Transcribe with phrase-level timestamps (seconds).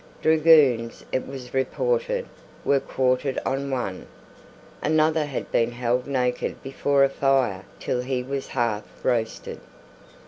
[0.23, 2.25] Dragoons, it was reported,
[2.65, 4.07] were quartered on one.
[4.81, 9.59] Another had been held naked before a fire till he was half roasted.